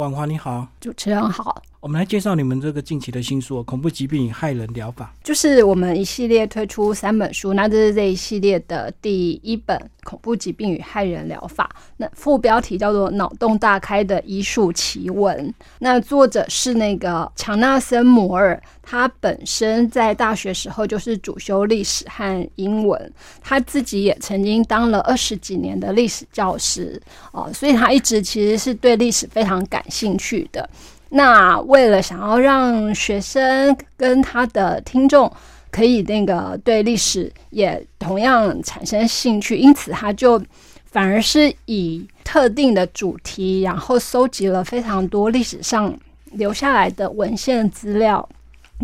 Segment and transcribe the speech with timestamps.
[0.00, 1.62] 婉华你好，主持人好。
[1.80, 11.70] 我们来介绍你们这个近期的新书《恐怖疾病与害人疗法》，就是我们一系列推出三本书，那这是这一系列的第一本《恐怖疾病与害人疗法》。
[11.96, 15.54] 那副标题叫做“脑洞大开的医术奇闻”。
[15.80, 27.00] 那作者是那个强纳森·摩尔，他本身在大学时候就是主修历史和英文，他自己也曾经当了二十几年的历史教师
[27.32, 30.68] 哦，所以他一直其实是对历史非常感兴趣的。
[31.10, 35.30] 那为了想要让学生跟他的听众
[35.70, 40.40] 可以那个对历史也同样产生兴趣，因此他就
[40.86, 45.92] 反而是以特定的主题，然后搜集了非常多历史上
[46.32, 48.28] 留下来的文献资料。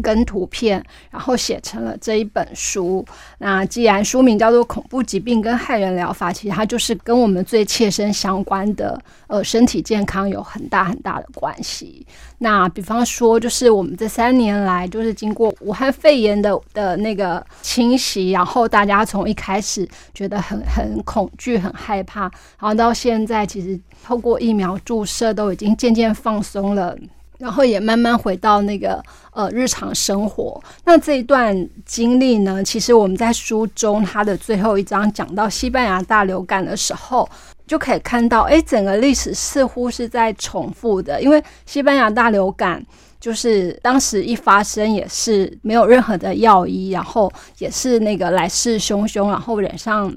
[0.02, 3.04] 跟图片，然后写成了这一本书。
[3.38, 12.06] 那既然书名叫做《恐怖疾病跟害人疗法》，其实它就是跟我们最切身相关的，呃，身体健康有很大很大的关系。
[12.38, 26.96] 那比方说，就是我们这三年来，就是经过武汉肺炎的的那个侵袭，然后大家从一开始觉得很很恐惧、很害怕，然后到现在，其实透过疫苗注射，都已经渐渐放松了。
[27.38, 30.62] 然后也慢慢回到那个呃日常生活。
[30.84, 37.28] 那这一段经历呢，其实我们在书中它的最后一章讲到西班牙大流感的时候，
[37.66, 41.20] 就可以看到，哎，整个历史似乎是在重复的。
[41.20, 42.84] 因为西班牙大流感
[43.20, 50.14] 就是当时一发生也是没有任何的药医，然后也是那个来势汹汹，然后染上。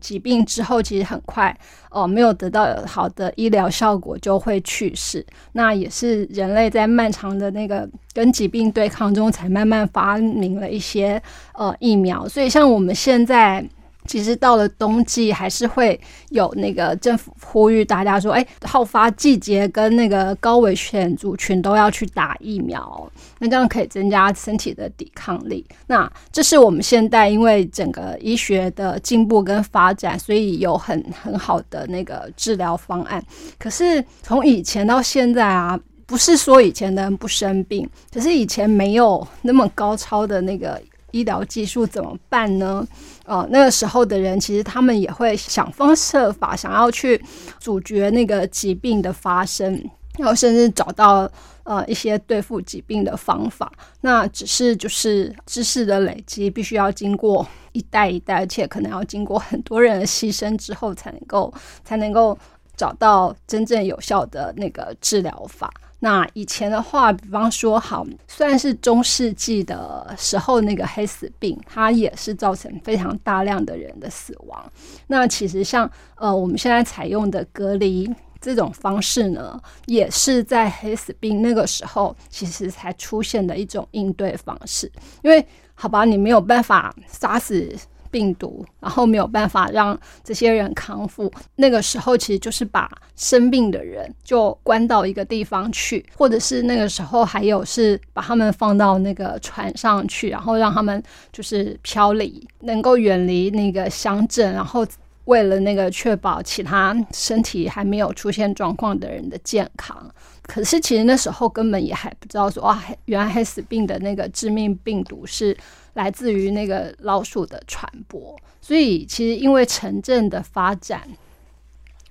[0.00, 1.56] 疾病之后，其实很快
[1.90, 5.24] 哦，没有得到好的医疗效果，就会去世。
[5.52, 11.22] 那也是人类在漫长的那个跟疾病对抗中，才慢慢发明了一些
[11.54, 12.26] 呃疫苗。
[12.28, 13.64] 所以，像我们现在。
[14.06, 15.98] 其实到了冬季，还是会
[16.30, 33.22] 有那个政府呼吁大家说：“哎，好发季节跟那个高危险族群都要去打疫苗，那这样可以增加身体的抵抗力。”那这是我们现在因为整个医学的进步跟发展，所以有很很好的那个治疗方案。
[33.58, 40.80] 可是从以前到现在啊，不是说以前的人不生病，只是以前没有那么高超的那个。
[41.12, 42.86] 医疗技术怎么办呢？
[43.24, 47.22] 呃，那个时候的人其实他们也会想方设法，想要去
[47.58, 49.72] 阻绝那个疾病的发生，
[50.18, 51.30] 然后甚至找到
[51.62, 53.70] 呃一些对付疾病的方法。
[54.00, 61.52] 那只是就是知识的累积，必须要经过一代一代，而且可能要经过很多人的牺牲之后，才能够
[61.84, 62.36] 才能够
[62.76, 65.72] 找到真正有效的那个治疗法。
[66.00, 74.72] 那以前的话，比方说，好，虽然是中世纪的时候，那个黑死病，它也是造成非常大量的人的死亡。
[75.06, 84.90] 那其实像呃，我们现在采用的隔离这种方式呢，也是在黑死病那个时候，其实才出现的一种应对方式。
[85.22, 87.76] 因为好吧，你没有办法杀死。
[88.10, 91.32] 病毒，然后没有办法让这些人康复。
[91.56, 104.86] 那个时候，其实就是把生病的人就关到一个地方去，或者是那个时候还有是把他们放到那个船上去，然后让他们就是漂离，能够远离那个乡镇，然后
[105.24, 110.12] 为了那个确保其他身体还没有出现状况的人的健康。
[110.42, 115.56] 可是其实那时候根本也还不知道说哇，原来黑死病的那个致命病毒是。
[115.94, 121.02] 来自于那个老鼠的传播，所以其实因为城镇的发展，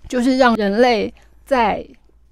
[0.10, 1.12] 就是让人类
[1.46, 1.88] 在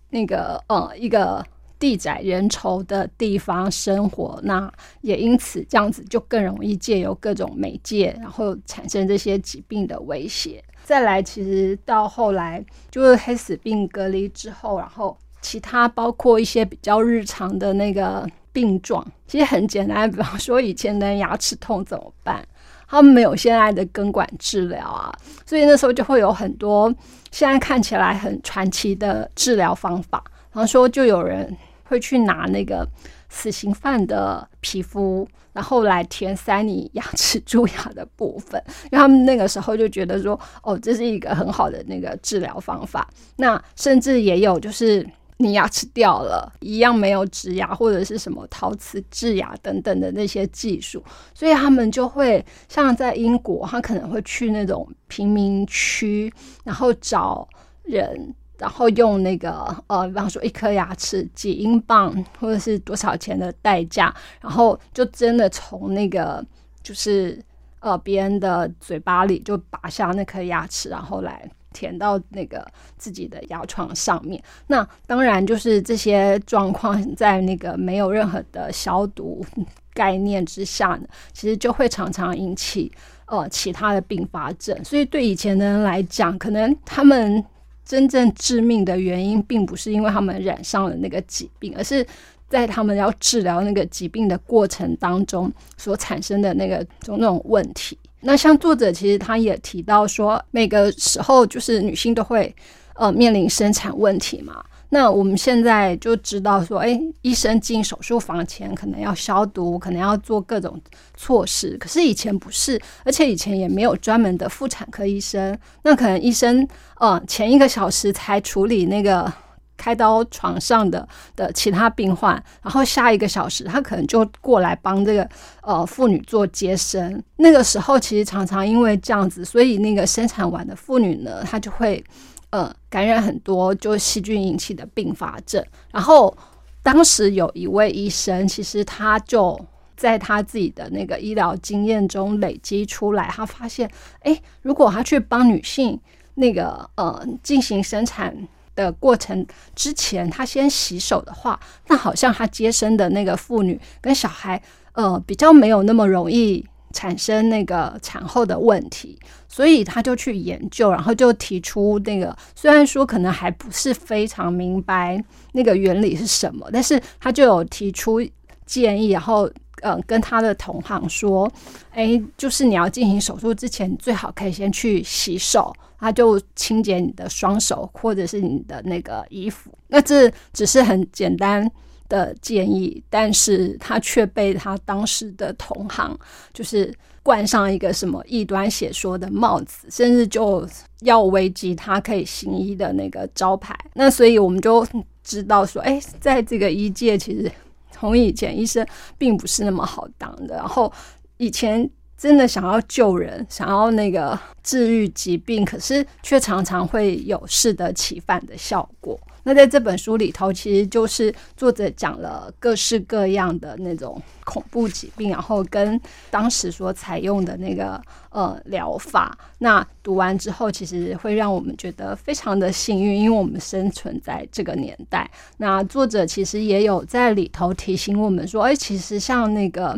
[0.10, 1.44] 那个呃一个
[1.80, 4.72] 地窄人稠的地方生活，那
[5.02, 10.64] 也因此这样子就更容易借由各种媒介，然后产生这些疾病的威胁。
[10.84, 18.28] 再来，其实到后来就是黑死病隔离之后，然后其他包括一些比较日常的那个。
[18.54, 22.44] 病状其实很简单，比方说以前的牙齿痛怎么办？
[22.88, 25.16] 他们没有现在的根管治疗啊，
[25.46, 26.92] 所以那时候就会有很多
[27.30, 30.24] 现在看起来很传奇的治疗方法。
[30.52, 31.56] 然后说，就有人
[31.88, 32.88] 会去拿那个
[33.30, 43.08] 死刑犯的皮肤，然后来填塞你牙齿蛀牙的部分，因为他们那个时候就觉得说，哦，这是一个很好的那个治疗方法。
[43.38, 45.08] 那甚至也有就是。
[45.40, 56.34] 你牙齿掉了，一样没有植牙或者是什么陶瓷治牙等等的那些技术，所以他们就会像在英国，他可能会去那种贫民区，
[56.64, 57.48] 然后找
[57.84, 66.44] 人，然后用那个呃，比方说一颗牙齿几英镑或者是多少钱的代价，然后就真的从那个
[66.82, 67.40] 就是
[67.80, 72.66] 呃别人的嘴巴里就拔下那颗牙齿，然后来填到那个
[72.98, 74.42] 自己的牙床上面。
[74.68, 79.46] 那当然就是这些状况在那个没有任何的消毒
[79.94, 82.92] 概念之下呢，其实就会常常引起
[83.28, 84.84] 呃其他的并发症。
[84.84, 87.44] 所以对以前的人来讲，可能他们
[87.88, 92.06] 真正致命的原因，并不是因为他们染上了那个疾病，而是
[92.50, 97.98] 在他们要治疗那个疾病的过程当中所产生的那个种种问题。
[98.20, 102.54] 那像作者其实他也提到说，每个时候就是女性都会
[102.96, 104.62] 呃面临生产问题嘛。
[104.90, 110.80] 那我们现在就知道说，哎，医生进手术房前可能要消毒，可能要做各种
[111.16, 111.78] 措施。
[111.78, 115.58] 可是以前不是，而且以前也没有专门的妇产科医生。
[115.84, 116.68] 那可能医生
[117.00, 119.32] 呃前一个小时才处理那个。
[119.80, 122.34] 开刀床上的的其他病患，
[122.64, 125.30] 然后下一个小时他可能就过来帮这个
[125.62, 127.24] 呃妇女做接生。
[127.36, 132.04] 那个时候其实常常因为这样子，所以那个生产完的妇女呢，她就会
[132.50, 135.64] 呃感染很多就细菌引起的并发症。
[135.92, 136.36] 然后
[136.82, 139.60] 当时有一位医生，其实他就
[139.96, 143.90] 在他自己的那个医疗经验中累积出来，他发现，
[144.22, 146.00] 哎，如果他去帮女性
[146.36, 148.48] 那个呃进行生产。
[148.78, 154.62] 的过程之前，他先洗手的话，那好像他接生的那个妇女跟小孩，
[154.92, 156.64] 呃，比较没有那么容易
[156.98, 168.20] 产生那个产后的问题，所以他就去研究，然后就提出那个，虽然说可能还不是非常明白那个原理是什么，但是他就有提出
[168.66, 169.48] 建议，然后。
[169.84, 171.48] 嗯，跟他的同行说，
[171.92, 179.70] 哎，就是你要进行手术之前，最好可以先去洗手，他就清洁你的双手或者是你的那个衣服。
[179.90, 181.72] 那这只是很简单
[182.10, 186.18] 的建议，但是他却被他当时的同行
[186.54, 186.94] 就是
[187.24, 190.68] 冠上一个什么异端写说的帽子，甚至就
[191.02, 193.78] 要危及他可以行医的那个招牌。
[193.94, 194.86] 那所以我们就
[195.24, 197.52] 知道说，哎，在这个医界其实。
[198.00, 198.86] 从以前，医生
[199.18, 200.56] 并不是那么好当的。
[200.56, 200.94] 然后
[201.38, 209.20] 以前真的想要救人，想要那个治愈疾病，可是却常常会有适得其反的效果。
[209.48, 215.98] 那在这本书里头，其实就是作者讲了各式各样的那种恐怖疾病，然后跟
[216.30, 219.38] 当时所采用的那个呃疗法。
[219.60, 225.32] 那读完之后，其实会让我们觉得非常的幸运，因为我们生存在这个年代。
[225.56, 229.98] 那作者其实也有在里头提醒我们说，哎，其实像那个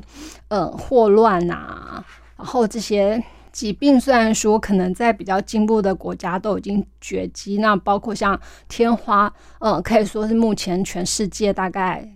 [0.50, 2.06] 呃霍乱啊，
[2.38, 3.20] 然后这些。
[3.52, 12.08] 疾病虽然说可能在比较进步的国家都已经绝迹，那包括像天花，嗯，可以说是目前全世界大概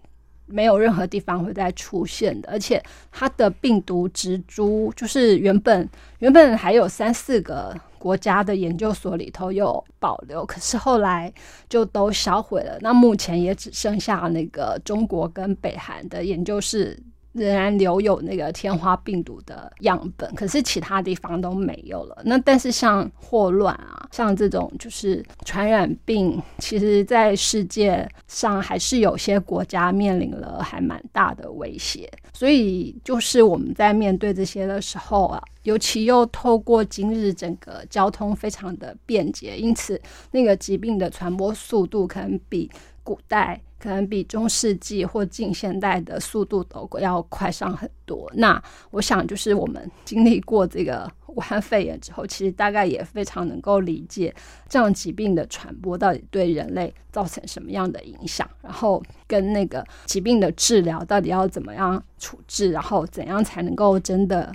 [0.46, 2.50] 没有任何地方会再出现的。
[2.52, 2.82] 而且
[3.12, 5.90] 它的病毒植株，就是原本
[6.20, 11.34] 原本还有三四个国家的研究所里头有保留，可是后来
[11.70, 12.78] 就都销毁了。
[12.82, 17.02] 那目前也只剩下那个中国跟北韩的研究室。
[17.34, 22.22] 仍然留有那个天花病毒的样本，可是其他地方都没有了。
[22.24, 32.10] 那但是像霍乱啊，像这种就是传染病，其实在世界上还是有些国家面临了还蛮大的威胁。
[32.34, 40.00] 所以就是我们在面对这些的时候啊，尤其又透过今日整个交通非常的便捷，因此
[40.32, 42.70] 那个疾病的传播速度可能比
[43.04, 43.62] 古代。
[43.80, 48.32] 可能比中世纪或近现代的速度都要快上很多。
[48.36, 54.34] 那我想，就是我们经历过这个武汉肺炎之后，其实大概也非常能够理解
[54.70, 64.50] 这样疾病的传播到底对人类造成什么样的影响，然后跟那个疾病的治疗到底要怎么样处置，然后怎样才能够真的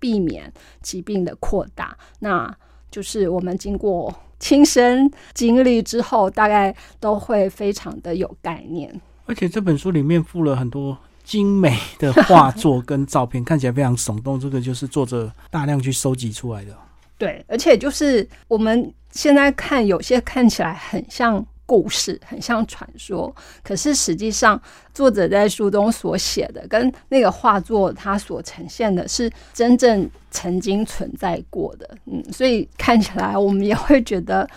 [0.00, 0.52] 避免
[0.82, 1.96] 疾病的扩大。
[2.18, 2.52] 那
[2.90, 4.14] 就是我们经过。
[4.38, 9.00] 亲身经历之后，大概都会非常的有概念。
[9.24, 14.38] 而且这本书里面附了很多精美的画作跟照片，看起来非常耸动。
[14.38, 16.76] 这个就是作者大量去收集出来的。
[17.16, 21.44] 对，而且就是我们现在看，有些看起来很像。
[21.66, 24.60] 故事很像传说，可是实际上
[24.94, 34.48] 作者在书中所写的跟那个画作它所呈现的是真正曾经存在过的，嗯，所以看起来我们也会觉得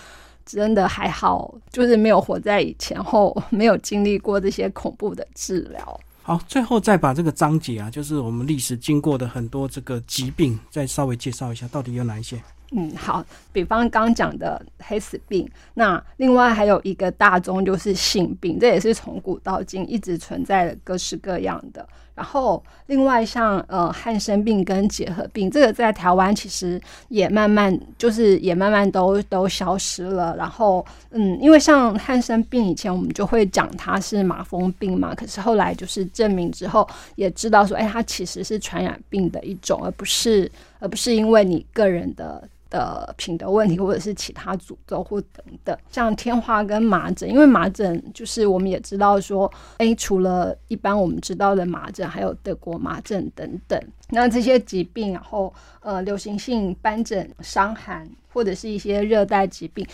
[0.46, 6.00] 真的还好，就是没有活在以前后，没有经历过这些恐怖的治疗。
[6.22, 12.40] 好，最后再把这个章节啊，就是我们历史经过的很多这个疾病，再稍微介绍一下，到底有哪一些。
[12.72, 21.84] 嗯，好，比方刚讲的黑死病，那另外还有一个大宗就是性病，这也是从古到今一直存在的各式各样的。
[22.14, 30.36] 然后另外像呃汉生病跟结核病，这个在台湾其实也慢慢就是也慢慢都都消失了。
[30.38, 42.48] 然后嗯，因为像汉生病以前我们就会讲它是麻风病嘛，可是后来就是证明之后也知道说，哎，它其实是传染病的一种，而不是而不是因为你个人的。
[42.70, 59.86] 的品德问题，或者是其他诅咒或等等，像天花跟麻疹，因为麻疹就是我们也知道说，诶，除了一般我们知道的麻疹，还有德国麻疹等等，那这些疾病，然后呃，流行性斑疹、伤寒，或者是一些热带疾病。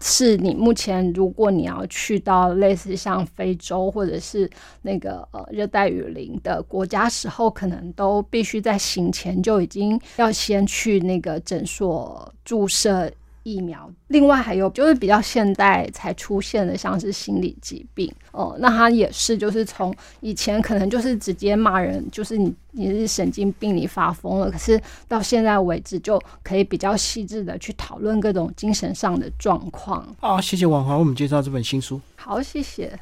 [0.00, 4.50] 是你目前，如果你要去到类似像非洲或者是
[4.82, 13.12] 那个呃热带雨林的国家时候，可能都必须在行前就已经要先去那个诊所注射。
[13.42, 30.06] 疫苗，另外还有就是比较现代才出现的，像是心理疾病哦，那它也是就是从以前可能就是直接骂人，就是你你是神经病，你发疯了，可是到现在为止就可以比较细致的去讨论各种精神上的状况。
[30.20, 32.00] 啊，谢谢婉华为我们介绍这本新书。
[32.16, 32.98] 好，谢谢。